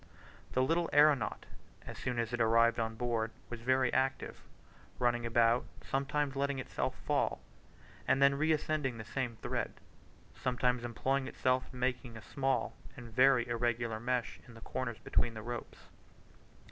The 0.53 0.63
little 0.63 0.89
aeronaut 0.93 1.45
as 1.85 1.95
soon 1.95 2.17
as 2.17 2.33
it 2.33 2.41
arrived 2.41 2.79
on 2.79 2.95
board 2.95 3.29
was 3.51 3.61
very 3.61 3.93
active, 3.93 4.41
running 4.97 5.27
about, 5.27 5.63
sometimes 5.85 6.35
letting 6.35 6.57
itself 6.57 6.95
fall, 7.05 7.39
and 8.07 8.19
then 8.19 8.33
reascending 8.33 8.97
the 8.97 9.05
same 9.05 9.35
thread; 9.43 9.73
sometimes 10.33 10.83
employing 10.83 11.27
itself 11.27 11.65
in 11.71 11.77
making 11.77 12.17
a 12.17 12.23
small 12.23 12.73
and 12.97 13.13
very 13.13 13.47
irregular 13.47 13.99
mesh 13.99 14.39
in 14.47 14.55
the 14.55 14.61
corners 14.61 14.97
between 14.97 15.35
the 15.35 15.43
ropes. 15.43 15.77